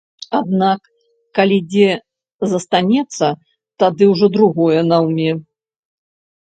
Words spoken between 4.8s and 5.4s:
наўме.